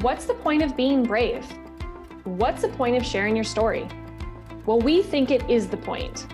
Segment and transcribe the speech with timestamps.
[0.00, 1.46] What's the point of being brave?
[2.24, 3.86] What's the point of sharing your story?
[4.66, 6.26] Well, we think it is the point.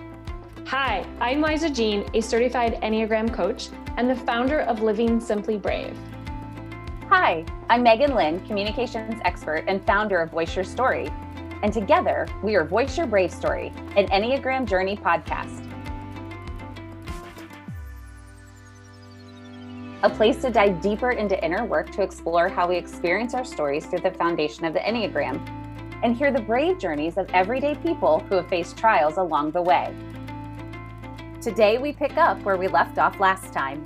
[0.65, 5.95] Hi, I'm Liza Jean, a certified Enneagram coach and the founder of Living Simply Brave.
[7.09, 11.11] Hi, I'm Megan Lynn, communications expert and founder of Voice Your Story.
[11.61, 15.70] And together, we are Voice Your Brave Story, an Enneagram Journey podcast.
[20.03, 23.85] A place to dive deeper into inner work to explore how we experience our stories
[23.85, 25.39] through the foundation of the Enneagram
[26.03, 29.93] and hear the brave journeys of everyday people who have faced trials along the way.
[31.39, 33.85] Today, we pick up where we left off last time.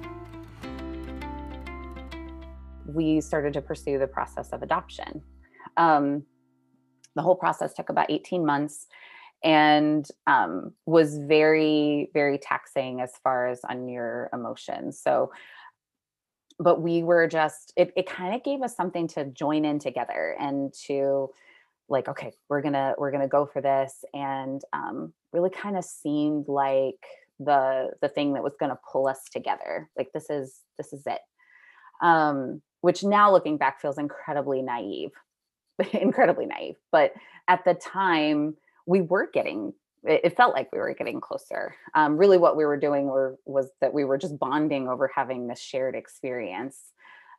[2.86, 5.22] We started to pursue the process of adoption.
[5.76, 6.24] Um,
[7.18, 8.88] the whole process took about 18 months
[9.44, 14.98] and um, was very, very taxing as far as on your emotions.
[14.98, 15.32] So,
[16.60, 20.36] but we were just, it, it kind of gave us something to join in together
[20.40, 21.30] and to,
[21.90, 26.48] like okay we're gonna we're gonna go for this and um, really kind of seemed
[26.48, 27.06] like
[27.40, 31.20] the the thing that was gonna pull us together like this is this is it
[32.02, 35.12] um, which now looking back feels incredibly naive
[35.94, 37.14] incredibly naive but
[37.48, 38.56] at the time
[38.88, 39.74] we were getting
[40.08, 41.76] it felt like we were getting closer.
[41.94, 45.48] Um, really what we were doing were, was that we were just bonding over having
[45.48, 46.78] this shared experience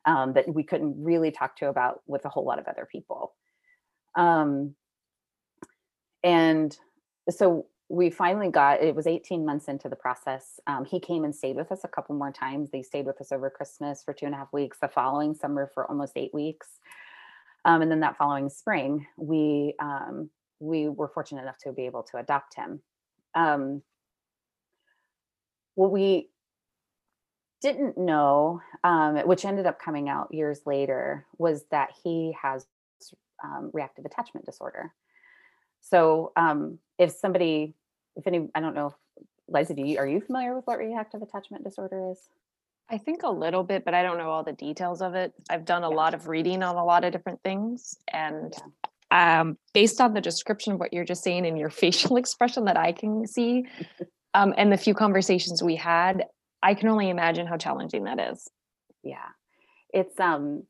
[0.05, 3.35] um, that we couldn't really talk to about with a whole lot of other people.
[4.15, 4.75] Um,
[6.23, 6.77] and
[7.31, 11.35] so we finally got it was 18 months into the process um, he came and
[11.35, 12.71] stayed with us a couple more times.
[12.71, 15.71] They stayed with us over christmas for two and a half weeks the following summer
[15.73, 16.67] for almost eight weeks.
[17.65, 22.03] Um, and then that following spring we um, we were fortunate enough to be able
[22.03, 22.81] to adopt him
[23.35, 23.83] um,
[25.75, 26.31] what we
[27.63, 32.67] didn't know um, which ended up coming out years later was that he has
[33.43, 34.93] um, reactive attachment disorder.
[35.81, 37.75] So um, if somebody,
[38.17, 38.95] if any, I don't know,
[39.49, 42.29] Liza, do you, are you familiar with what reactive attachment disorder is?
[42.89, 45.33] I think a little bit, but I don't know all the details of it.
[45.51, 45.97] I've done a yeah.
[45.97, 47.97] lot of reading on a lot of different things.
[48.13, 48.55] And.
[49.11, 52.77] Um, based on the description of what you're just saying and your facial expression that
[52.77, 53.67] I can see,
[54.35, 56.25] um, and the few conversations we had,
[56.63, 58.49] I can only imagine how challenging that is.
[59.03, 59.29] Yeah.
[59.93, 60.65] It's um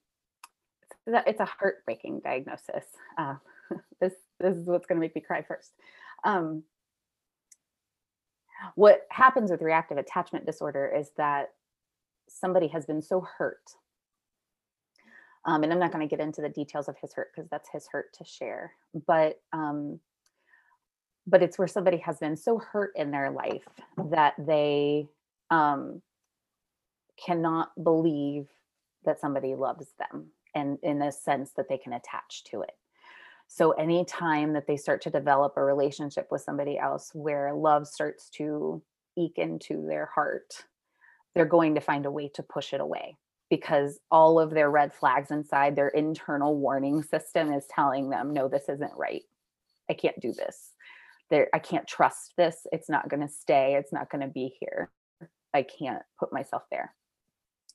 [1.07, 2.85] it's a heartbreaking diagnosis.
[3.17, 3.37] Uh,
[4.01, 5.73] this this is what's going to make me cry first.
[6.25, 6.65] Um,
[8.75, 11.51] what happens with reactive attachment disorder is that
[12.29, 13.63] somebody has been so hurt.
[15.47, 17.71] Um, and I'm not going to get into the details of his hurt because that's
[17.73, 18.73] his hurt to share.
[19.07, 20.01] But um,
[21.27, 23.67] but it's where somebody has been so hurt in their life
[24.11, 25.09] that they
[25.51, 26.03] um,
[27.25, 28.49] cannot believe
[29.05, 32.73] that somebody loves them and in a sense that they can attach to it.
[33.49, 38.29] So anytime that they start to develop a relationship with somebody else where love starts
[38.31, 38.83] to
[39.17, 40.65] eke into their heart,
[41.35, 43.17] they're going to find a way to push it away
[43.51, 48.49] because all of their red flags inside their internal warning system is telling them, no,
[48.49, 49.23] this isn't right.
[49.89, 50.73] I can't do this.
[51.31, 52.67] There, I can't trust this.
[52.73, 53.75] It's not going to stay.
[53.75, 54.91] It's not going to be here.
[55.55, 56.93] I can't put myself there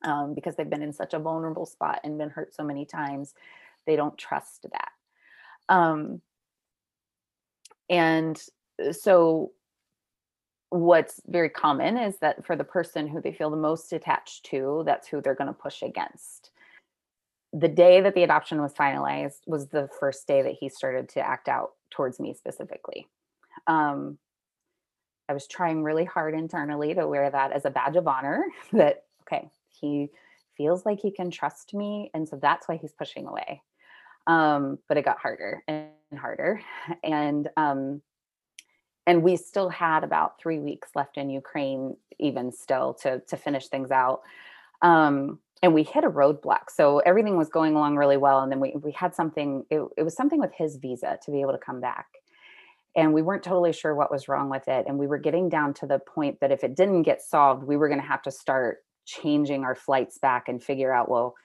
[0.03, 3.33] um, because they've been in such a vulnerable spot and been hurt so many times
[3.85, 4.91] they don't trust that
[5.73, 6.21] um,
[7.89, 8.41] and
[8.83, 9.51] uh, so
[10.71, 14.83] what's very common is that for the person who they feel the most attached to
[14.85, 16.51] that's who they're going to push against
[17.53, 21.19] the day that the adoption was finalized was the first day that he started to
[21.19, 23.07] act out towards me specifically
[23.67, 24.17] um,
[25.27, 29.03] i was trying really hard internally to wear that as a badge of honor that
[29.23, 30.09] okay he
[30.61, 32.11] feels like he can trust me.
[32.13, 33.61] And so that's why he's pushing away.
[34.27, 36.61] Um, but it got harder and harder.
[37.03, 38.01] And um,
[39.07, 43.67] and we still had about three weeks left in Ukraine, even still to to finish
[43.67, 44.21] things out.
[44.81, 46.69] Um, and we hit a roadblock.
[46.69, 48.39] So everything was going along really well.
[48.39, 51.41] And then we we had something, it, it was something with his visa to be
[51.41, 52.07] able to come back.
[52.95, 54.85] And we weren't totally sure what was wrong with it.
[54.87, 57.77] And we were getting down to the point that if it didn't get solved, we
[57.77, 61.35] were going to have to start changing our flights back and figure out well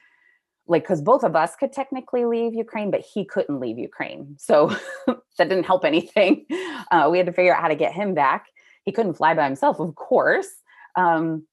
[0.68, 4.36] like because both of us could technically leave ukraine but he couldn't leave ukraine.
[4.38, 4.68] So
[5.06, 6.46] that didn't help anything.
[6.90, 8.46] Uh, we had to figure out how to get him back.
[8.84, 10.48] He couldn't fly by himself of course.
[10.96, 11.46] Um,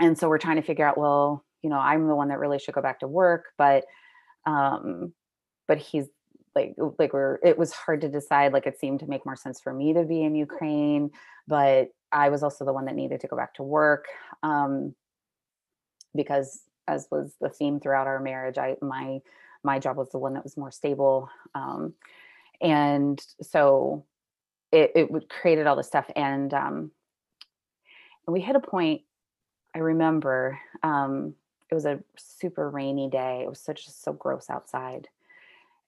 [0.00, 2.58] and so we're trying to figure out well you know i'm the one that really
[2.58, 3.84] should go back to work but
[4.46, 5.12] um
[5.66, 6.06] but he's
[6.54, 9.60] like like we're it was hard to decide like it seemed to make more sense
[9.60, 11.10] for me to be in ukraine
[11.48, 14.06] but i was also the one that needed to go back to work
[14.42, 14.94] um
[16.14, 19.20] because as was the theme throughout our marriage i my
[19.64, 21.30] my job was the one that was more stable.
[21.54, 21.94] Um,
[22.60, 24.04] and so
[24.70, 26.08] it, it created all this stuff.
[26.14, 26.90] And, um,
[28.26, 29.02] and we hit a point,
[29.74, 31.34] I remember, um,
[31.70, 33.40] it was a super rainy day.
[33.42, 35.08] It was such so gross outside.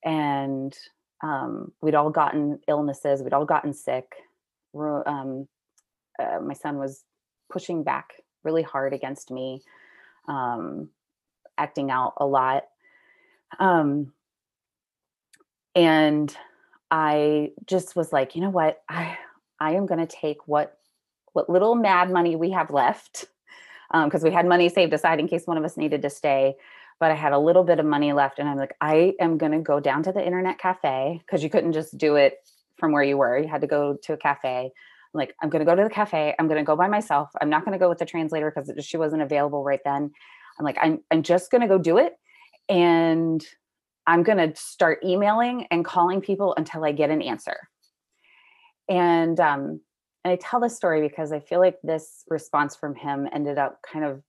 [0.03, 0.75] And
[1.23, 4.15] um, we'd all gotten illnesses, we'd all gotten sick.
[4.75, 5.47] Um,
[6.19, 7.03] uh, my son was
[7.49, 9.61] pushing back really hard against me,
[10.27, 10.89] um,
[11.57, 12.63] acting out a lot.
[13.59, 14.13] Um,
[15.75, 16.35] and
[16.89, 18.81] I just was like, you know what?
[18.89, 19.17] I
[19.59, 20.77] I am going to take what
[21.33, 23.25] what little mad money we have left
[23.91, 26.55] because we had money saved aside in case one of us needed to stay.
[26.99, 29.51] But I had a little bit of money left, and I'm like, I am going
[29.51, 32.39] to go down to the internet cafe because you couldn't just do it
[32.77, 33.37] from where you were.
[33.37, 34.71] You had to go to a cafe.
[35.17, 36.35] Like, I'm going to go to the cafe.
[36.39, 37.29] I'm going to go by myself.
[37.41, 40.11] I'm not going to go with the translator because she wasn't available right then.
[40.59, 42.13] I'm like, I'm I'm just going to go do it,
[42.69, 43.45] and
[44.07, 47.57] I'm going to start emailing and calling people until I get an answer.
[48.89, 49.81] And um,
[50.23, 53.79] and I tell this story because I feel like this response from him ended up
[53.81, 54.21] kind of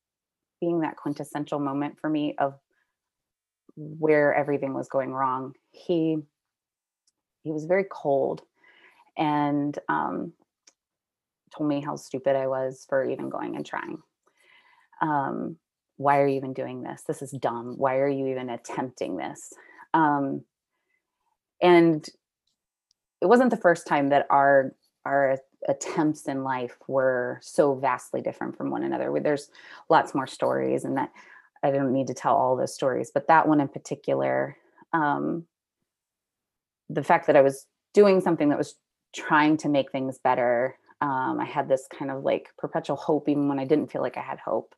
[0.61, 2.55] being that quintessential moment for me of
[3.77, 5.55] where everything was going wrong.
[5.71, 6.19] He
[7.43, 8.43] he was very cold
[9.17, 10.33] and um,
[11.57, 13.99] told me how stupid I was for even going and trying.
[15.01, 15.57] Um,
[15.97, 17.03] why are you even doing this?
[17.07, 17.75] This is dumb.
[17.77, 19.53] Why are you even attempting this?
[19.95, 20.43] Um,
[21.61, 22.09] and
[23.21, 24.75] it wasn't the first time that our
[25.05, 29.13] our attempts in life were so vastly different from one another.
[29.21, 29.51] There's
[29.89, 31.11] lots more stories, and that
[31.63, 34.57] I don't need to tell all those stories, but that one in particular,
[34.93, 35.47] um,
[36.89, 38.75] the fact that I was doing something that was
[39.15, 40.77] trying to make things better.
[41.01, 44.17] Um, I had this kind of like perpetual hope, even when I didn't feel like
[44.17, 44.75] I had hope.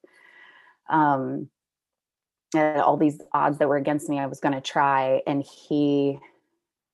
[0.88, 1.48] Um,
[2.54, 6.18] and all these odds that were against me, I was going to try, and he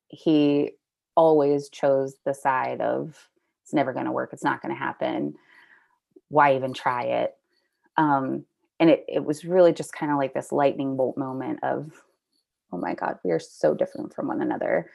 [0.09, 0.73] he
[1.17, 3.29] always chose the side of
[3.63, 5.35] it's never going to work it's not going to happen.
[6.29, 7.35] Why even try it?
[7.97, 8.45] Um,
[8.79, 11.91] and it, it was really just kind of like this lightning bolt moment of
[12.73, 14.91] oh my god we are so different from one another.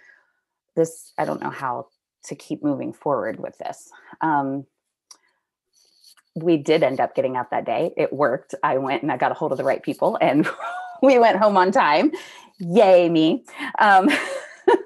[0.76, 1.88] This i don't know how
[2.24, 3.90] to keep moving forward with this
[4.22, 4.66] um,
[6.36, 9.32] we did end up getting out that day it worked i went and i got
[9.32, 10.48] a hold of the right people and
[11.02, 12.12] we went home on time
[12.60, 13.44] yay me
[13.80, 14.10] um,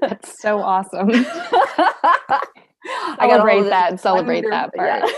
[0.02, 1.10] That's so awesome.
[1.14, 2.48] I
[3.28, 5.04] got Celebrate of that, celebrate that part.
[5.04, 5.12] yeah.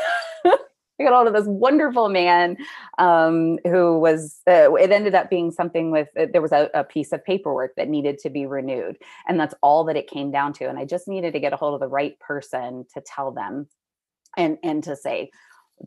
[1.00, 2.58] I got hold of this wonderful man
[2.98, 4.40] um, who was.
[4.48, 6.08] Uh, it ended up being something with.
[6.20, 8.98] Uh, there was a, a piece of paperwork that needed to be renewed,
[9.28, 10.66] and that's all that it came down to.
[10.66, 13.68] And I just needed to get a hold of the right person to tell them,
[14.38, 15.30] and and to say,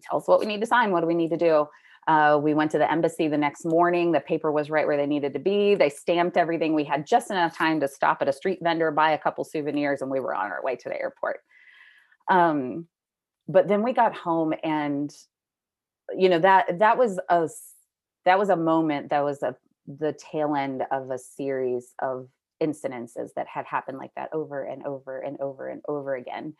[0.02, 0.92] tell us what we need to sign.
[0.92, 1.66] What do we need to do?
[2.06, 4.12] Uh, we went to the embassy the next morning.
[4.12, 5.74] The paper was right where they needed to be.
[5.74, 6.74] They stamped everything.
[6.74, 10.02] We had just enough time to stop at a street vendor, buy a couple souvenirs,
[10.02, 11.40] and we were on our way to the airport.
[12.30, 12.86] Um,
[13.50, 15.14] but then we got home, and
[16.16, 17.48] you know that that was a
[18.24, 19.56] that was a moment that was a
[19.86, 22.28] the tail end of a series of
[22.62, 26.54] incidences that had happened like that over and over and over and over again.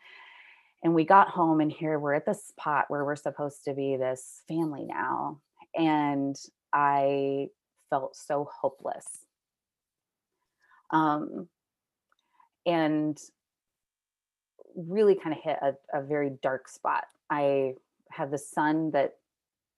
[0.83, 3.97] And we got home, and here we're at the spot where we're supposed to be
[3.97, 5.39] this family now.
[5.75, 6.35] And
[6.73, 7.47] I
[7.89, 9.05] felt so hopeless.
[10.89, 11.47] Um,
[12.65, 13.17] and
[14.75, 17.05] really kind of hit a, a very dark spot.
[17.29, 17.75] I
[18.09, 19.15] have the son that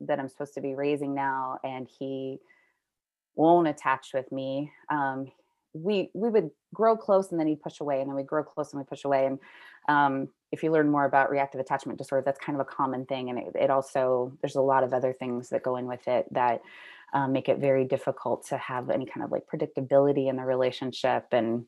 [0.02, 2.40] that I'm supposed to be raising now, and he
[3.36, 4.72] won't attach with me.
[4.90, 5.32] Um,
[5.74, 8.74] we we would grow close and then he'd push away, and then we'd grow close
[8.74, 9.26] and we push away.
[9.26, 9.40] And
[9.90, 13.30] um, if you learn more about reactive attachment disorder, that's kind of a common thing,
[13.30, 16.32] and it, it also there's a lot of other things that go in with it
[16.34, 16.62] that
[17.14, 21.28] um, make it very difficult to have any kind of like predictability in the relationship
[21.32, 21.66] and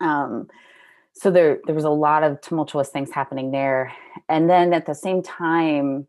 [0.00, 0.48] um,
[1.14, 3.92] so there there was a lot of tumultuous things happening there
[4.28, 6.06] and then at the same time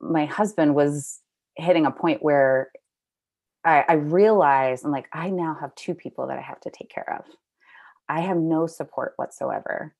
[0.00, 1.20] my husband was
[1.56, 2.70] hitting a point where
[3.64, 6.90] I, I realized I'm like, I now have two people that I have to take
[6.90, 7.24] care of.
[8.08, 9.94] I have no support whatsoever.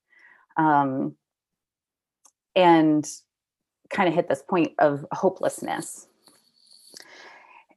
[0.57, 1.15] Um,
[2.55, 3.05] and
[3.89, 6.07] kind of hit this point of hopelessness.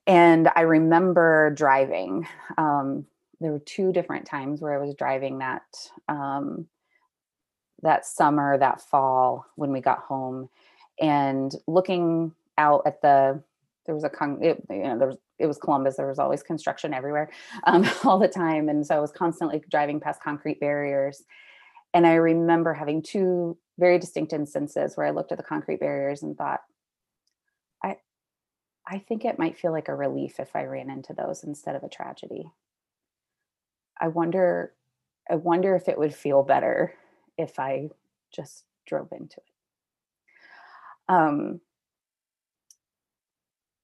[0.06, 2.26] And I remember driving.
[2.56, 3.06] Um,
[3.40, 5.62] there were two different times where I was driving that
[6.08, 6.66] um,
[7.82, 10.48] that summer, that fall when we got home,
[11.00, 13.42] and looking out at the
[13.86, 15.96] there was a con it, you know there was it was Columbus.
[15.96, 17.30] There was always construction everywhere,
[17.64, 21.22] um, all the time, and so I was constantly driving past concrete barriers.
[21.94, 26.22] And I remember having two very distinct instances where I looked at the concrete barriers
[26.22, 26.60] and thought,
[27.82, 27.96] I,
[28.86, 31.84] I think it might feel like a relief if I ran into those instead of
[31.84, 32.50] a tragedy.
[34.00, 34.72] I wonder,
[35.30, 36.94] I wonder if it would feel better
[37.36, 37.90] if I
[38.30, 39.52] just drove into it.
[41.08, 41.60] Um,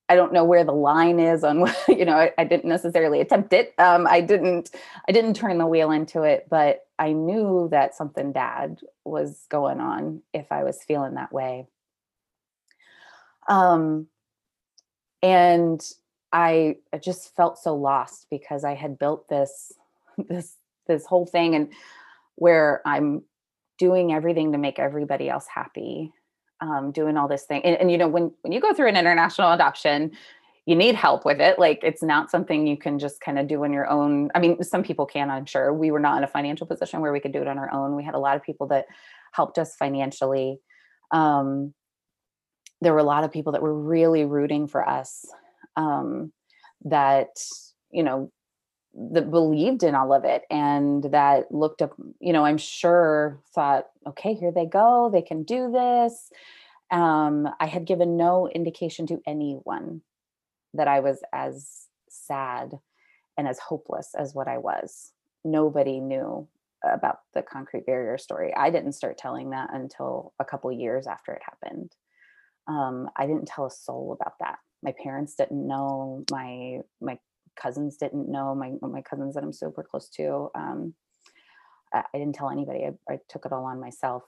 [0.08, 3.20] I don't know where the line is on what, you know, I, I didn't necessarily
[3.20, 3.74] attempt it.
[3.78, 4.70] Um, I didn't,
[5.08, 9.80] I didn't turn the wheel into it, but I knew that something bad was going
[9.80, 11.66] on if I was feeling that way.
[13.48, 14.06] Um,
[15.22, 15.84] and
[16.32, 19.72] I, I just felt so lost because I had built this,
[20.28, 20.56] this,
[20.86, 21.72] this whole thing and
[22.36, 23.22] where I'm
[23.78, 26.12] doing everything to make everybody else happy
[26.60, 27.62] um, doing all this thing.
[27.64, 30.12] And, and, you know, when when you go through an international adoption,
[30.66, 31.58] you need help with it.
[31.58, 34.30] Like it's not something you can just kind of do on your own.
[34.34, 35.74] I mean, some people can, I'm sure.
[35.74, 37.96] We were not in a financial position where we could do it on our own.
[37.96, 38.86] We had a lot of people that
[39.32, 40.58] helped us financially.
[41.10, 41.74] Um,
[42.80, 45.26] there were a lot of people that were really rooting for us.
[45.76, 46.32] Um,
[46.84, 47.28] that
[47.90, 48.30] you know
[48.96, 53.86] that believed in all of it and that looked up you know i'm sure thought
[54.06, 56.30] okay here they go they can do this.
[56.90, 60.02] Um, i had given no indication to anyone
[60.74, 62.78] that i was as sad
[63.36, 65.12] and as hopeless as what i was.
[65.44, 66.48] Nobody knew
[66.84, 68.54] about the concrete barrier story.
[68.54, 71.92] I didn't start telling that until a couple years after it happened.
[72.68, 74.58] Um, i didn't tell a soul about that.
[74.82, 76.24] My parents didn't know.
[76.30, 77.18] My my
[77.56, 80.50] cousins didn't know my my cousins that I'm super close to.
[80.54, 80.94] Um,
[81.92, 82.84] I, I, didn't tell anybody.
[82.84, 84.24] I, I, took it all on myself,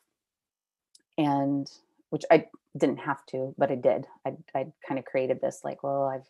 [1.18, 1.70] and
[2.10, 4.06] which I didn't have to, but I did.
[4.26, 6.26] I I kind of created this like, well, I've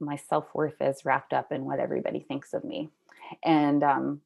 [0.00, 2.90] my self worth is wrapped up in what everybody thinks of me,
[3.44, 4.20] and um,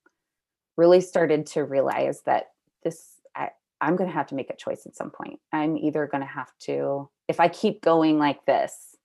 [0.77, 2.51] really started to realize that
[2.83, 5.41] this I, I'm going to have to make a choice at some point.
[5.53, 8.96] I'm either going to have to, if I keep going like this,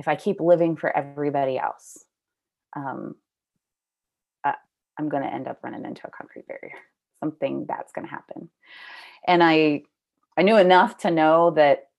[0.00, 2.06] if I keep living for everybody else,
[2.74, 3.16] um,
[4.42, 4.52] uh,
[4.98, 6.78] I'm going to end up running into a concrete barrier.
[7.22, 8.48] Something that's going to happen.
[9.26, 9.82] And I,
[10.38, 11.90] I knew enough to know that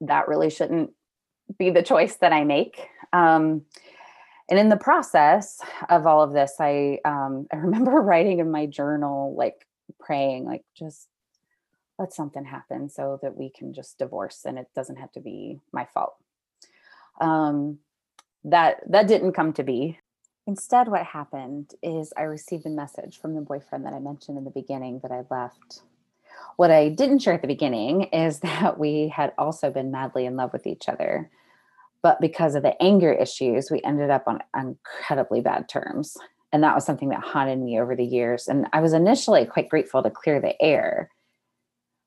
[0.00, 0.90] that really shouldn't
[1.56, 2.84] be the choice that I make.
[3.12, 3.62] Um,
[4.50, 8.66] and in the process of all of this, I um, I remember writing in my
[8.66, 9.68] journal, like
[10.00, 11.06] praying, like just
[11.96, 15.60] let something happen so that we can just divorce and it doesn't have to be
[15.72, 16.16] my fault
[17.20, 17.78] um,
[18.44, 19.98] that that didn't come to be.
[20.46, 24.44] Instead what happened is i received a message from the boyfriend that i mentioned in
[24.44, 25.82] the beginning that i left.
[26.56, 30.36] What i didn't share at the beginning is that we had also been madly in
[30.36, 31.30] love with each other
[32.04, 36.18] but because of the anger issues we ended up on incredibly bad terms.
[36.52, 38.46] And that was something that haunted me over the years.
[38.46, 41.10] And i was initially quite grateful to clear the air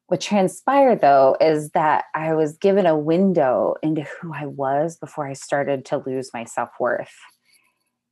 [0.08, 5.28] what transpired though is that I was given a window into who I was before
[5.28, 7.14] I started to lose my self worth.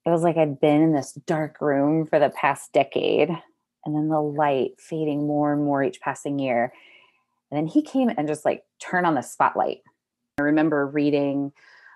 [0.06, 4.10] It was like I'd been in this dark room for the past decade, and then
[4.10, 6.74] the light fading more and more each passing year.
[7.50, 9.80] And then he came and just like turned on the spotlight.
[10.38, 11.54] I remember reading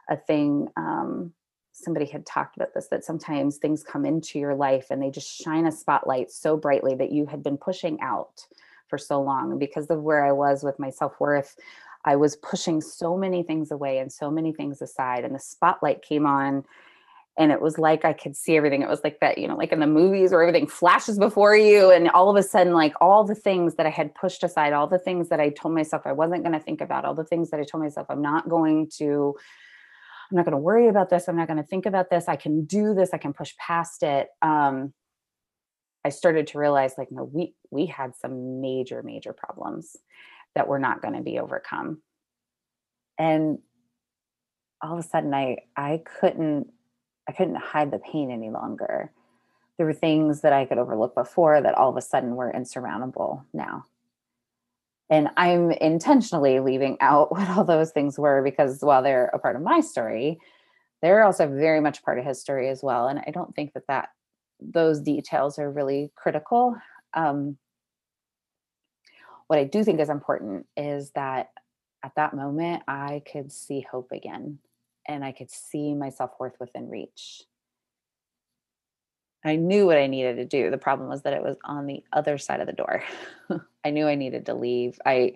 [0.10, 1.34] a thing, um,
[1.74, 5.30] somebody had talked about this that sometimes things come into your life and they just
[5.30, 8.46] shine a spotlight so brightly that you had been pushing out
[8.90, 11.56] for so long because of where I was with my self worth.
[12.06, 16.02] I was pushing so many things away and so many things aside, and the spotlight
[16.02, 16.64] came on.
[17.38, 18.82] And it was like I could see everything.
[18.82, 21.90] It was like that, you know, like in the movies where everything flashes before you.
[21.90, 24.88] And all of a sudden, like all the things that I had pushed aside, all
[24.88, 27.50] the things that I told myself I wasn't going to think about, all the things
[27.52, 29.36] that I told myself I'm not going to,
[30.30, 31.30] I'm not going to worry about this.
[31.30, 32.28] I'm not going to think about this.
[32.28, 33.12] I can do this.
[33.14, 34.28] I can push past it.
[34.42, 34.94] Um,
[36.06, 39.96] I started to realize like no we we had some major major problems
[40.56, 42.02] that were not going to be overcome.
[43.18, 43.60] And
[44.82, 46.72] all of a sudden I I couldn't
[47.28, 49.12] I couldn't hide the pain any longer.
[49.78, 53.46] There were things that I could overlook before that all of a sudden were insurmountable
[53.54, 53.86] now.
[55.10, 59.56] And I'm intentionally leaving out what all those things were because while they're a part
[59.56, 60.40] of my story
[61.02, 63.08] they're also very much part of his story as well.
[63.08, 64.10] And I don't think that that
[64.60, 66.76] those details are really critical.
[67.14, 67.58] Um,
[69.48, 71.50] what I do think is important is that
[72.04, 74.60] at that moment, I could see hope again
[75.08, 77.44] and I could see my self worth within reach.
[79.44, 80.70] I knew what I needed to do.
[80.70, 83.04] The problem was that it was on the other side of the door.
[83.86, 85.00] I knew I needed to leave.
[85.06, 85.36] I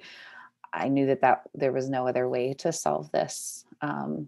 [0.71, 3.65] I knew that that there was no other way to solve this.
[3.81, 4.27] Um,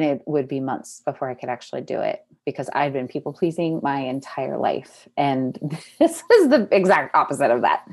[0.00, 3.32] and it would be months before I could actually do it because I've been people
[3.32, 5.08] pleasing my entire life.
[5.16, 5.58] And
[5.98, 7.86] this is the exact opposite of that.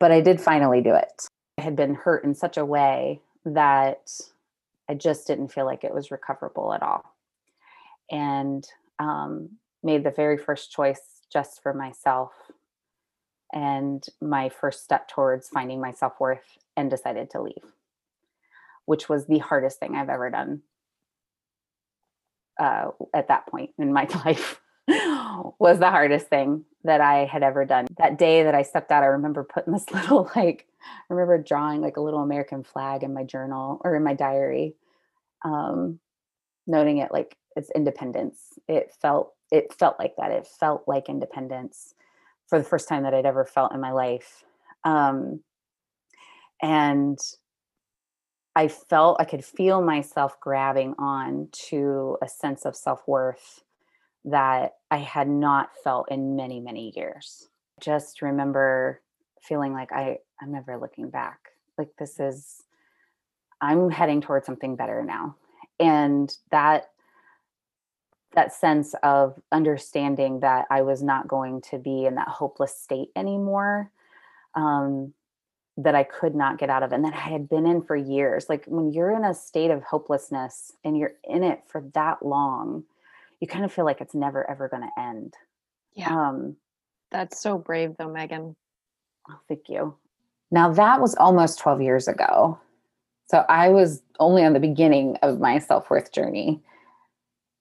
[0.00, 1.26] But I did finally do it.
[1.58, 4.10] I had been hurt in such a way that
[4.88, 7.04] I just didn't feel like it was recoverable at all.
[8.10, 8.66] And
[8.98, 9.50] um,
[9.82, 12.32] made the very first choice just for myself
[13.52, 17.72] and my first step towards finding my self worth and decided to leave,
[18.86, 20.62] which was the hardest thing I've ever done
[22.58, 24.60] uh, at that point in my life.
[25.58, 27.86] was the hardest thing that I had ever done.
[27.98, 31.80] That day that I stepped out, I remember putting this little, like, I remember drawing
[31.80, 34.76] like a little American flag in my journal or in my diary,
[35.44, 35.98] um,
[36.66, 38.58] noting it like it's independence.
[38.68, 40.30] It felt, it felt like that.
[40.30, 41.94] It felt like independence
[42.46, 44.44] for the first time that I'd ever felt in my life.
[44.84, 45.40] Um,
[46.62, 47.18] and
[48.56, 53.62] I felt I could feel myself grabbing on to a sense of self worth
[54.24, 57.48] that I had not felt in many, many years.
[57.80, 59.02] Just remember
[59.42, 61.50] feeling like I, I'm never looking back.
[61.76, 62.62] Like this is,
[63.60, 65.36] I'm heading towards something better now.
[65.78, 66.90] And that
[68.32, 73.08] that sense of understanding that I was not going to be in that hopeless state
[73.16, 73.90] anymore,
[74.54, 75.14] um,
[75.76, 78.48] that I could not get out of, and that I had been in for years.
[78.48, 82.84] Like when you're in a state of hopelessness and you're in it for that long,
[83.40, 85.34] you kind of feel like it's never ever going to end.
[85.94, 86.28] Yeah.
[86.28, 86.56] Um,
[87.10, 88.56] That's so brave though, Megan.
[89.30, 89.94] oh, thank you.
[90.50, 92.58] Now that was almost 12 years ago.
[93.28, 96.62] So I was only on the beginning of my self worth journey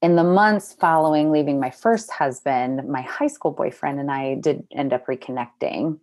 [0.01, 4.67] in the months following leaving my first husband, my high school boyfriend and I did
[4.71, 5.97] end up reconnecting.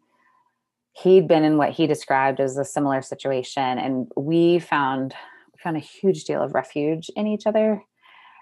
[0.92, 5.14] He'd been in what he described as a similar situation, and we found
[5.52, 7.82] we found a huge deal of refuge in each other,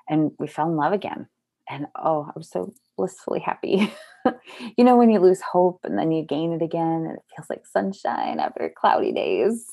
[0.09, 1.29] and we fell in love again.
[1.69, 3.93] And oh, I was so blissfully happy.
[4.77, 7.49] you know, when you lose hope and then you gain it again, and it feels
[7.49, 9.71] like sunshine after cloudy days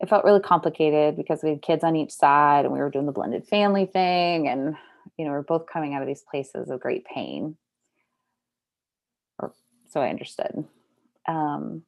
[0.00, 3.06] it felt really complicated because we had kids on each side and we were doing
[3.06, 4.76] the blended family thing and
[5.16, 7.56] you know we are both coming out of these places of great pain
[9.38, 9.52] or
[9.88, 10.64] so i understood
[11.28, 11.82] um,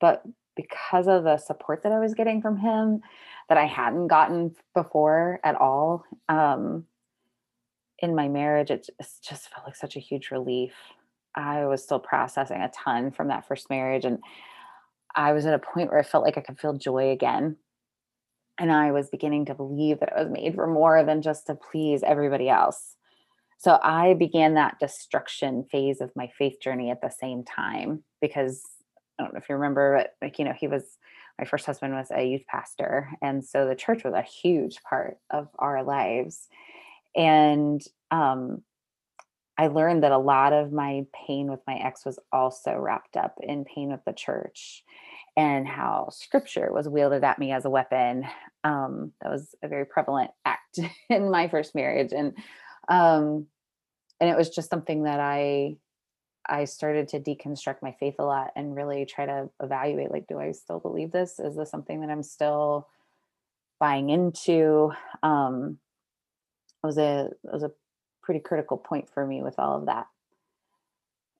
[0.00, 0.22] but
[0.56, 3.00] because of the support that i was getting from him
[3.48, 6.84] that i hadn't gotten before at all um,
[7.98, 10.74] in my marriage it just, just felt like such a huge relief
[11.34, 14.18] i was still processing a ton from that first marriage and
[15.14, 17.56] I was at a point where I felt like I could feel joy again.
[18.58, 21.54] And I was beginning to believe that I was made for more than just to
[21.54, 22.96] please everybody else.
[23.58, 28.62] So I began that destruction phase of my faith journey at the same time because
[29.18, 30.98] I don't know if you remember, but like, you know, he was
[31.38, 33.10] my first husband was a youth pastor.
[33.20, 36.48] And so the church was a huge part of our lives.
[37.16, 38.62] And um,
[39.58, 43.36] I learned that a lot of my pain with my ex was also wrapped up
[43.42, 44.84] in pain with the church
[45.36, 48.24] and how scripture was wielded at me as a weapon.
[48.62, 50.78] Um, that was a very prevalent act
[51.10, 52.12] in my first marriage.
[52.12, 52.36] And
[52.88, 53.46] um,
[54.20, 55.76] and it was just something that I
[56.46, 60.38] I started to deconstruct my faith a lot and really try to evaluate like, do
[60.38, 61.38] I still believe this?
[61.38, 62.86] Is this something that I'm still
[63.80, 64.92] buying into?
[65.22, 65.78] Um,
[66.82, 67.72] it was a it was a
[68.22, 70.06] pretty critical point for me with all of that.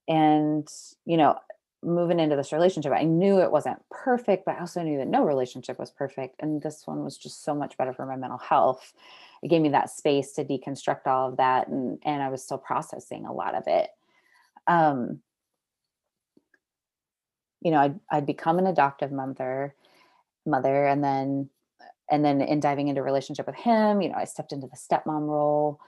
[0.06, 0.68] And,
[1.06, 1.38] you know,
[1.82, 5.24] moving into this relationship, I knew it wasn't perfect, but I also knew that no
[5.24, 6.36] relationship was perfect.
[6.40, 8.92] And this one was just so much better for my mental health.
[9.44, 11.68] It gave me that space to deconstruct all of that.
[11.68, 13.90] And, and I was still processing a lot of it.
[14.66, 15.20] Um,
[17.60, 19.74] you know, I'd, I'd become an adoptive mother,
[20.44, 21.50] mother, and then,
[22.10, 25.28] and then in diving into relationship with him, you know, I stepped into the stepmom
[25.28, 25.78] role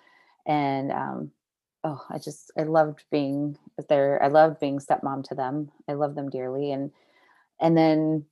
[0.47, 1.31] and um,
[1.85, 4.23] oh, I just I loved being there.
[4.23, 5.71] I loved being stepmom to them.
[5.89, 6.91] I love them dearly, and
[7.61, 8.25] and then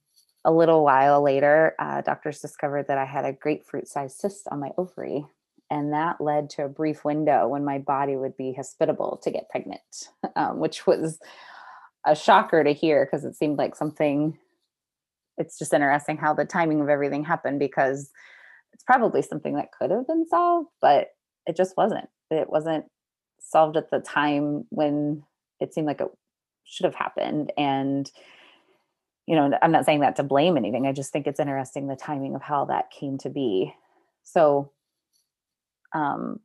[0.44, 4.70] a little while later, uh, doctors discovered that I had a grapefruit-sized cyst on my
[4.76, 5.24] ovary,
[5.70, 9.48] and that led to a brief window when my body would be hospitable to get
[9.48, 9.80] pregnant,
[10.36, 11.18] um, which was
[12.06, 14.38] a shocker to hear because it seemed like something.
[15.38, 18.10] It's just interesting how the timing of everything happened because
[18.72, 21.08] it's probably something that could have been solved, but
[21.46, 22.08] it just wasn't.
[22.30, 22.84] It wasn't
[23.40, 25.22] solved at the time when
[25.58, 26.08] it seemed like it
[26.64, 27.52] should have happened.
[27.56, 28.10] And,
[29.26, 30.86] you know, I'm not saying that to blame anything.
[30.86, 33.74] I just think it's interesting the timing of how that came to be.
[34.22, 34.70] So,
[35.94, 36.40] um,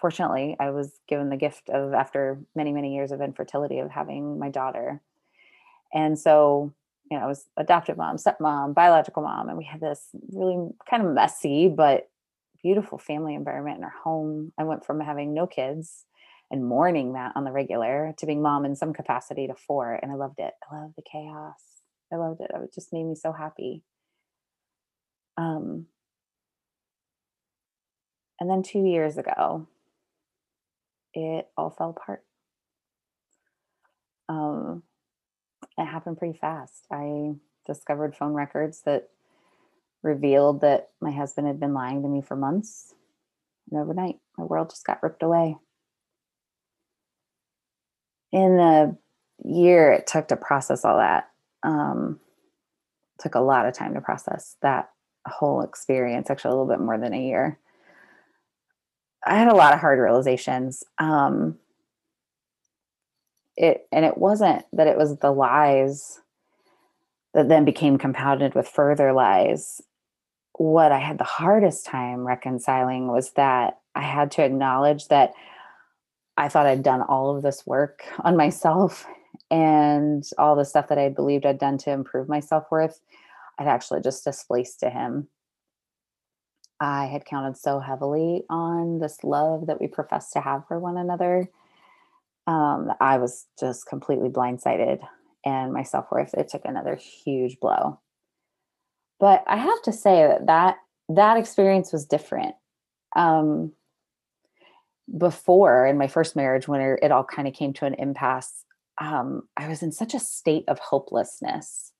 [0.00, 4.38] fortunately, I was given the gift of, after many, many years of infertility, of having
[4.38, 5.00] my daughter.
[5.92, 6.72] And so,
[7.10, 11.06] you know, I was adoptive mom, stepmom, biological mom, and we had this really kind
[11.06, 12.08] of messy but
[12.62, 14.52] beautiful family environment in our home.
[14.58, 16.04] I went from having no kids
[16.50, 19.94] and mourning that on the regular to being mom in some capacity to four.
[19.94, 20.54] And I loved it.
[20.70, 21.75] I loved the chaos.
[22.12, 22.50] I loved it.
[22.54, 23.82] It just made me so happy.
[25.36, 25.86] Um,
[28.40, 29.66] and then two years ago,
[31.14, 32.22] it all fell apart.
[34.28, 34.82] Um,
[35.78, 36.86] it happened pretty fast.
[36.90, 37.34] I
[37.66, 39.08] discovered phone records that
[40.02, 42.94] revealed that my husband had been lying to me for months.
[43.70, 45.56] And overnight, my world just got ripped away.
[48.32, 48.96] In the
[49.44, 51.30] year it took to process all that,
[51.66, 52.20] um,
[53.18, 54.90] took a lot of time to process that
[55.26, 57.58] whole experience, actually, a little bit more than a year.
[59.26, 60.84] I had a lot of hard realizations.
[60.98, 61.58] Um,
[63.56, 66.20] it and it wasn't that it was the lies
[67.34, 69.82] that then became compounded with further lies.
[70.52, 75.32] What I had the hardest time reconciling was that I had to acknowledge that
[76.36, 79.06] I thought I'd done all of this work on myself
[79.50, 83.00] and all the stuff that I believed I'd done to improve my self worth,
[83.58, 85.28] I'd actually just displaced to him.
[86.80, 90.98] I had counted so heavily on this love that we profess to have for one
[90.98, 91.48] another.
[92.46, 95.00] Um, I was just completely blindsided,
[95.44, 98.00] and my self worth it took another huge blow.
[99.18, 100.76] But I have to say that that
[101.08, 102.54] that experience was different.
[103.14, 103.72] Um,
[105.16, 108.65] before in my first marriage, when it all kind of came to an impasse,
[108.98, 111.92] um, I was in such a state of hopelessness.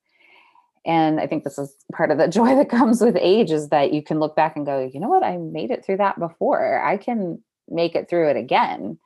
[0.85, 3.93] And i think this is part of the joy that comes with age is that
[3.93, 5.23] you can look back and go you know what?
[5.23, 6.81] I made it through that before.
[6.83, 8.97] I can make it through it again.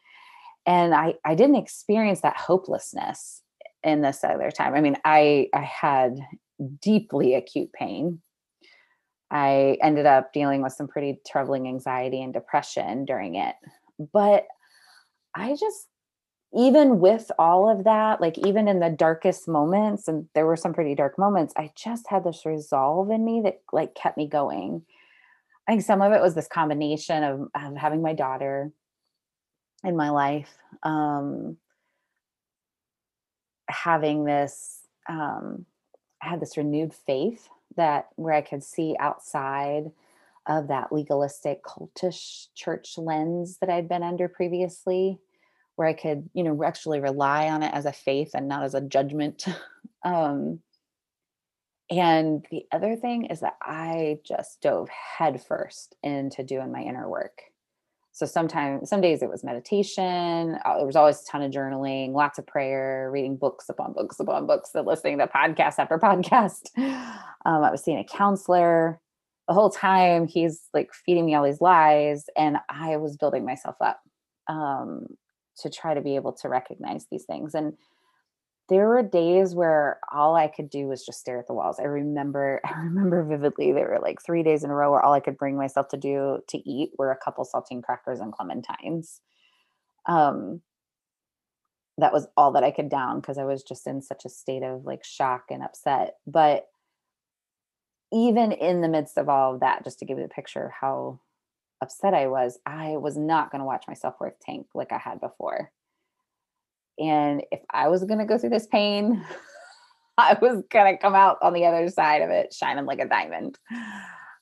[0.65, 3.41] And i i didn't experience that hopelessness
[3.83, 4.75] in this other time.
[4.75, 6.19] I mean i i had
[6.79, 8.21] deeply acute pain.
[9.31, 13.55] I ended up dealing with some pretty troubling anxiety and depression during it.
[14.13, 14.45] But
[15.35, 15.87] i just
[16.53, 20.73] even with all of that, like even in the darkest moments, and there were some
[20.73, 24.83] pretty dark moments, I just had this resolve in me that like kept me going.
[25.67, 28.71] I think some of it was this combination of, having my daughter
[29.83, 31.57] in my life, um,
[33.69, 35.65] having this, um,
[36.21, 39.91] I had this renewed faith that where I could see outside
[40.47, 45.19] of that legalistic cultish church lens that I'd been under previously
[45.81, 48.75] where I could, you know, actually rely on it as a faith and not as
[48.75, 49.47] a judgment.
[50.05, 50.59] um,
[51.89, 57.41] and the other thing is that I just dove headfirst into doing my inner work.
[58.11, 60.59] So sometimes, some days it was meditation.
[60.63, 64.19] Uh, there was always a ton of journaling, lots of prayer, reading books upon books
[64.19, 66.69] upon books, and listening to podcast after podcast.
[66.77, 68.99] Um, I was seeing a counselor
[69.47, 70.27] the whole time.
[70.27, 73.99] He's like feeding me all these lies, and I was building myself up.
[74.47, 75.07] Um,
[75.61, 77.73] to try to be able to recognize these things and
[78.71, 81.77] there were days where all I could do was just stare at the walls.
[81.77, 85.11] I remember, I remember vividly there were like three days in a row where all
[85.11, 89.19] I could bring myself to do to eat were a couple saltine crackers and clementines.
[90.05, 90.61] Um,
[91.97, 94.63] that was all that I could down because I was just in such a state
[94.63, 96.15] of like shock and upset.
[96.25, 96.67] But
[98.13, 100.71] even in the midst of all of that, just to give you a picture of
[100.71, 101.19] how
[101.81, 104.97] upset I was, I was not going to watch my self worth tank like I
[104.97, 105.71] had before.
[106.99, 109.25] And if I was going to go through this pain,
[110.17, 113.07] I was going to come out on the other side of it shining like a
[113.07, 113.57] diamond.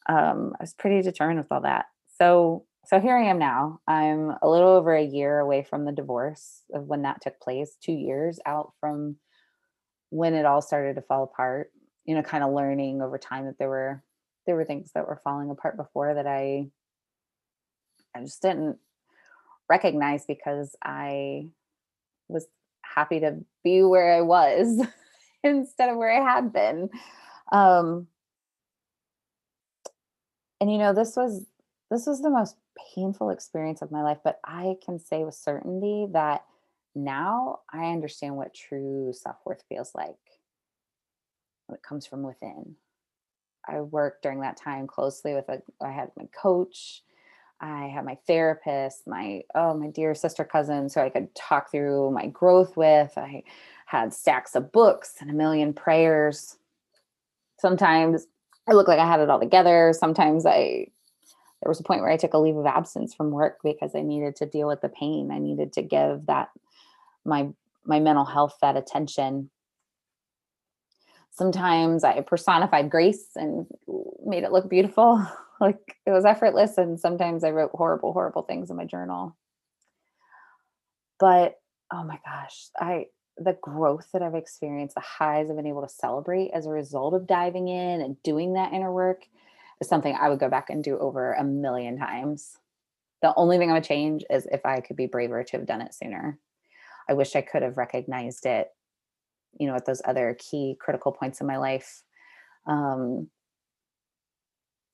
[0.07, 1.85] Um, I was pretty determined with all that.
[2.19, 3.79] So, so here I am now.
[3.87, 7.77] I'm a little over a year away from the divorce of when that took place,
[7.81, 9.17] two years out from
[10.09, 11.71] when it all started to fall apart.
[12.05, 14.03] You know, kind of learning over time that there were
[14.47, 16.69] there were things that were falling apart before that I
[18.15, 18.77] I just didn't
[19.69, 21.47] recognize because I
[22.27, 22.47] was
[22.81, 24.81] happy to be where I was
[25.43, 26.89] instead of where I had been.
[27.51, 28.07] Um,
[30.59, 31.45] and you know, this was
[31.89, 32.55] this was the most
[32.95, 36.43] painful experience of my life, but I can say with certainty that
[36.95, 40.17] now I understand what true self-worth feels like
[41.73, 42.75] it comes from within.
[43.67, 47.03] I worked during that time closely with a I had my coach
[47.61, 52.11] I had my therapist, my oh my dear sister cousin, so I could talk through
[52.11, 53.17] my growth with.
[53.17, 53.43] I
[53.85, 56.57] had stacks of books and a million prayers.
[57.59, 58.27] Sometimes
[58.67, 59.93] I looked like I had it all together.
[59.97, 60.87] Sometimes I
[61.61, 64.01] there was a point where I took a leave of absence from work because I
[64.01, 65.29] needed to deal with the pain.
[65.31, 66.49] I needed to give that
[67.25, 67.49] my
[67.85, 69.49] my mental health that attention.
[71.31, 73.67] Sometimes I personified grace and
[74.25, 75.25] made it look beautiful.
[75.59, 79.35] like it was effortless and sometimes i wrote horrible horrible things in my journal
[81.19, 81.55] but
[81.91, 83.05] oh my gosh i
[83.37, 87.13] the growth that i've experienced the highs i've been able to celebrate as a result
[87.13, 89.25] of diving in and doing that inner work
[89.81, 92.57] is something i would go back and do over a million times
[93.21, 95.81] The only thing I would change is if I could be braver to have done
[95.81, 96.39] it sooner.
[97.09, 98.69] I wish I could have recognized it,
[99.59, 102.03] you know, at those other key critical points in my life.
[102.67, 103.29] Um,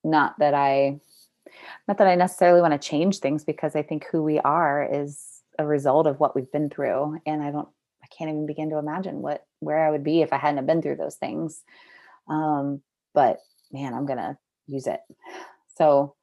[0.05, 0.99] not that I,
[1.87, 5.41] not that I necessarily want to change things because I think who we are is
[5.57, 7.19] a result of what we've been through.
[7.25, 7.67] And I don't,
[8.03, 10.81] I can't even begin to imagine what, where I would be if I hadn't been
[10.81, 11.61] through those things.
[12.29, 12.81] Um,
[13.13, 13.39] but
[13.71, 14.37] man, I'm going to
[14.67, 14.99] use it.
[15.77, 16.15] So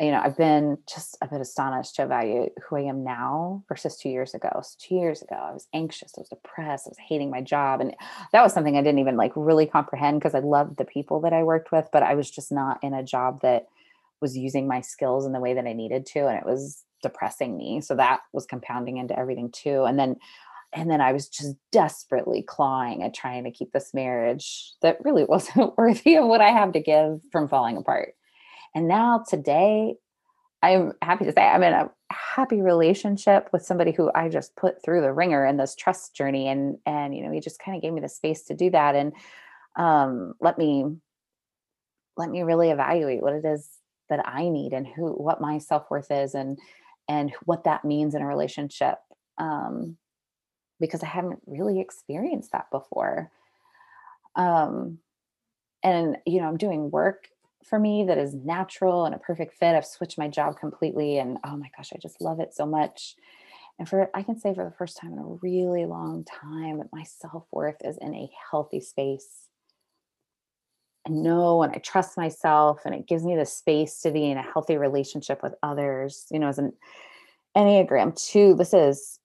[0.00, 3.96] you know, I've been just a bit astonished to evaluate who I am now versus
[3.96, 4.50] two years ago.
[4.62, 7.80] So two years ago, I was anxious, I was depressed, I was hating my job.
[7.80, 7.94] And
[8.32, 11.32] that was something I didn't even like really comprehend because I loved the people that
[11.32, 13.68] I worked with, but I was just not in a job that
[14.20, 16.26] was using my skills in the way that I needed to.
[16.26, 17.80] And it was depressing me.
[17.80, 19.84] So that was compounding into everything too.
[19.84, 20.16] And then
[20.76, 25.24] and then I was just desperately clawing at trying to keep this marriage that really
[25.28, 28.14] wasn't worthy of what I have to give from falling apart.
[28.74, 29.96] And now today,
[30.62, 34.82] I'm happy to say I'm in a happy relationship with somebody who I just put
[34.82, 36.48] through the ringer in this trust journey.
[36.48, 38.94] And and you know, he just kind of gave me the space to do that
[38.94, 39.12] and
[39.76, 40.84] um let me
[42.16, 43.68] let me really evaluate what it is
[44.08, 46.58] that I need and who what my self-worth is and
[47.08, 48.98] and what that means in a relationship.
[49.38, 49.96] Um
[50.80, 53.30] because I haven't really experienced that before.
[54.34, 54.98] Um
[55.82, 57.28] and you know, I'm doing work
[57.66, 59.74] for me that is natural and a perfect fit.
[59.74, 63.16] I've switched my job completely and oh my gosh, I just love it so much.
[63.78, 66.92] And for I can say for the first time in a really long time that
[66.92, 69.48] my self-worth is in a healthy space.
[71.06, 74.38] I know and I trust myself and it gives me the space to be in
[74.38, 76.26] a healthy relationship with others.
[76.30, 76.72] You know, as an
[77.56, 79.18] Enneagram 2, this is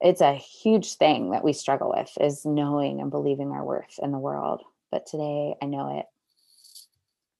[0.00, 4.10] it's a huge thing that we struggle with is knowing and believing our worth in
[4.10, 4.62] the world.
[4.90, 6.06] But today I know it.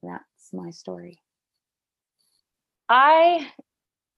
[0.05, 1.19] That my story.
[2.89, 3.51] I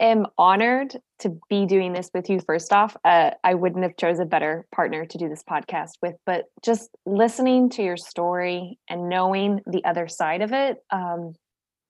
[0.01, 4.19] am honored to be doing this with you first off uh, i wouldn't have chose
[4.19, 9.09] a better partner to do this podcast with but just listening to your story and
[9.09, 11.35] knowing the other side of it um,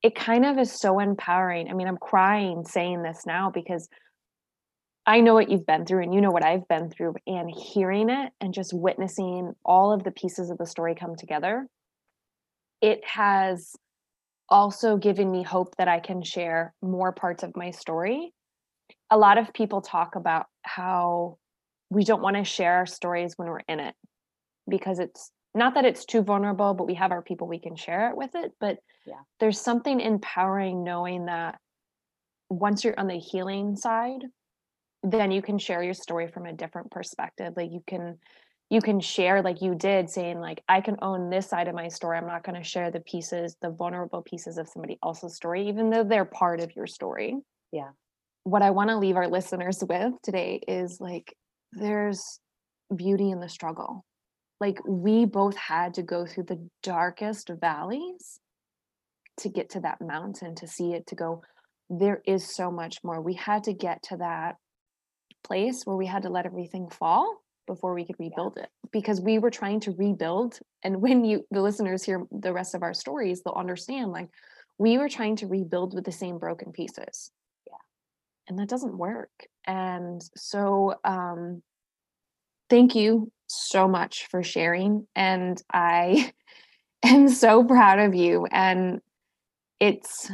[0.03, 3.89] it kind of is so empowering i mean i'm crying saying this now because
[5.07, 8.11] i know what you've been through and you know what i've been through and hearing
[8.11, 11.67] it and just witnessing all of the pieces of the story come together
[12.83, 13.73] it has
[14.49, 18.33] also given me hope that I can share more parts of my story.
[19.11, 21.39] A lot of people talk about how
[21.91, 23.95] we don't want to share our stories when we're in it
[24.69, 28.11] because it's not that it's too vulnerable, but we have our people we can share
[28.11, 28.53] it with it.
[28.59, 29.21] But yeah.
[29.39, 31.59] there's something empowering knowing that
[32.51, 34.23] once you're on the healing side,
[35.03, 37.53] then you can share your story from a different perspective.
[37.57, 38.19] Like you can
[38.75, 41.87] you can share like you did saying like i can own this side of my
[41.89, 42.19] story.
[42.19, 45.91] I'm not going to share the pieces the vulnerable pieces of somebody else's story even
[45.91, 47.37] though they're part of your story.
[47.73, 47.91] Yeah.
[48.43, 51.33] What i want to leave our listeners with today is like
[51.73, 52.41] there's
[52.95, 54.05] beauty in the struggle.
[54.61, 58.41] Like we both had to go through the darkest valleys
[59.39, 61.43] to get to that mountain to see it to go
[61.91, 63.21] there is so much more.
[63.21, 64.57] We had to get to that
[65.45, 68.65] place where we had to let everything fall before we could rebuild yeah.
[68.65, 72.75] it because we were trying to rebuild and when you the listeners hear the rest
[72.75, 74.29] of our stories they'll understand like
[74.79, 77.31] we were trying to rebuild with the same broken pieces.
[77.67, 77.77] Yeah.
[78.49, 79.31] And that doesn't work.
[79.67, 81.63] And so um
[82.69, 86.33] thank you so much for sharing and i
[87.05, 89.01] am so proud of you and
[89.81, 90.31] it's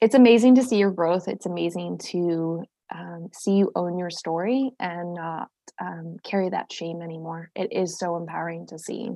[0.00, 1.28] it's amazing to see your growth.
[1.28, 2.62] It's amazing to
[2.94, 5.48] um, see you own your story and not
[5.80, 7.50] um, carry that shame anymore.
[7.56, 9.10] It is so empowering to see.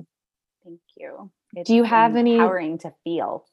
[0.63, 1.31] Thank you.
[1.55, 3.45] It's do you have empowering any empowering to feel?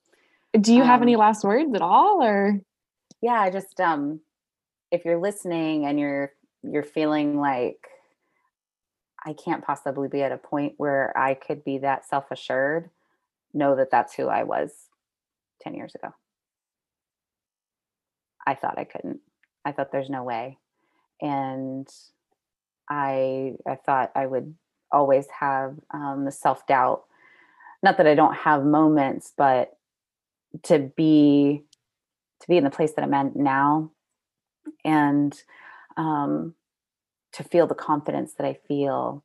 [0.61, 2.61] Do you um, have any last words at all, or?
[3.23, 4.21] Yeah, just um,
[4.91, 7.79] if you're listening and you're you're feeling like
[9.25, 12.91] I can't possibly be at a point where I could be that self assured,
[13.55, 14.73] know that that's who I was
[15.61, 16.09] ten years ago.
[18.47, 19.21] I thought I couldn't.
[19.67, 20.59] I thought there's no way.
[21.21, 21.89] And
[22.89, 24.55] I I thought I would
[24.93, 27.03] always have um, the self doubt.
[27.83, 29.73] Not that I don't have moments, but
[30.65, 31.65] to be
[32.41, 33.91] to be in the place that I'm at now,
[34.85, 35.37] and
[35.97, 36.55] um,
[37.33, 39.25] to feel the confidence that I feel,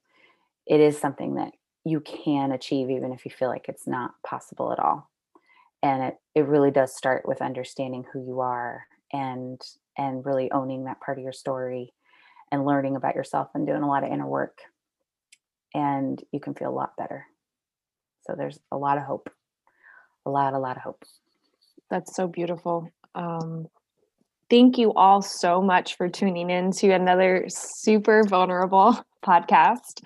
[0.66, 4.72] it is something that you can achieve even if you feel like it's not possible
[4.72, 5.10] at all.
[5.84, 9.62] And it it really does start with understanding who you are and
[9.98, 11.94] and really owning that part of your story
[12.52, 14.60] and learning about yourself and doing a lot of inner work
[15.74, 17.26] and you can feel a lot better
[18.26, 19.30] so there's a lot of hope
[20.26, 21.04] a lot a lot of hope
[21.90, 23.68] that's so beautiful um
[24.52, 30.04] thank you all so much for tuning in to another super vulnerable podcast.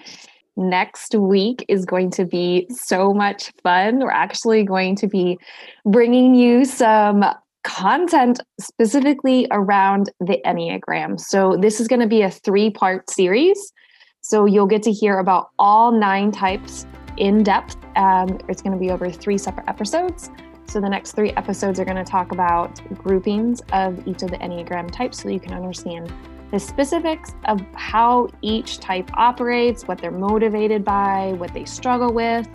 [0.56, 4.00] Next week is going to be so much fun.
[4.00, 5.38] We're actually going to be
[5.84, 7.26] bringing you some
[7.65, 11.19] content specifically around the Enneagram.
[11.19, 13.73] So, this is going to be a three part series.
[14.21, 16.86] So, you'll get to hear about all nine types
[17.17, 17.75] in depth.
[17.95, 20.30] Um, it's going to be over three separate episodes.
[20.67, 24.38] So, the next three episodes are going to talk about groupings of each of the
[24.38, 26.13] Enneagram types so you can understand
[26.51, 32.47] the specifics of how each type operates, what they're motivated by, what they struggle with,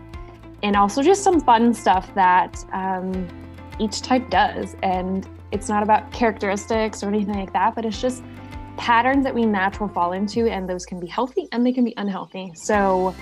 [0.62, 3.29] and also just some fun stuff that um,
[3.81, 4.77] each type does.
[4.83, 8.23] And it's not about characteristics or anything like that, but it's just
[8.77, 11.95] patterns that we naturally fall into, and those can be healthy and they can be
[11.97, 12.53] unhealthy.
[12.55, 13.14] So,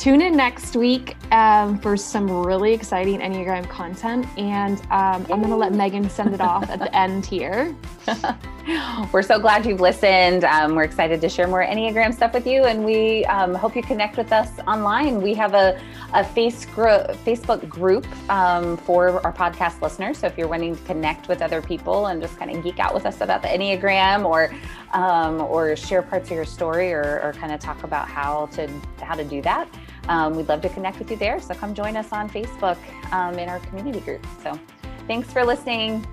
[0.00, 4.26] tune in next week um, for some really exciting Enneagram content.
[4.38, 7.76] And um, I'm going to let Megan send it off at the end here.
[9.12, 10.44] we're so glad you've listened.
[10.44, 13.82] Um, we're excited to share more Enneagram stuff with you, and we um, hope you
[13.82, 15.20] connect with us online.
[15.20, 15.78] We have a,
[16.14, 20.16] a face gro- Facebook group um, for our podcast listeners.
[20.16, 22.94] So if you're wanting to connect with other people and just kind of geek out
[22.94, 24.50] with us about the Enneagram or
[24.92, 28.68] um, or share parts of your story or, or kind of talk about how to
[29.00, 29.68] how to do that,
[30.08, 31.40] um, we'd love to connect with you there.
[31.40, 32.78] So come join us on Facebook
[33.12, 34.26] um, in our community group.
[34.42, 34.58] So
[35.06, 36.06] thanks for listening.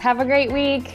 [0.00, 0.94] Have a great week.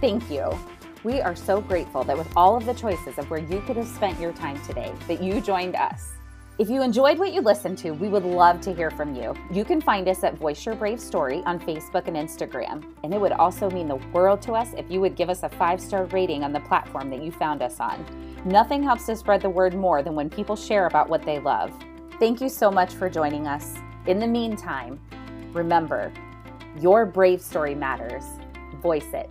[0.00, 0.56] Thank you.
[1.04, 3.88] We are so grateful that with all of the choices of where you could have
[3.88, 6.17] spent your time today, that you joined us.
[6.58, 9.32] If you enjoyed what you listened to, we would love to hear from you.
[9.52, 12.82] You can find us at Voice Your Brave Story on Facebook and Instagram.
[13.04, 15.48] And it would also mean the world to us if you would give us a
[15.48, 18.04] five star rating on the platform that you found us on.
[18.44, 21.72] Nothing helps to spread the word more than when people share about what they love.
[22.18, 23.76] Thank you so much for joining us.
[24.08, 24.98] In the meantime,
[25.52, 26.12] remember,
[26.80, 28.24] your brave story matters.
[28.82, 29.30] Voice it.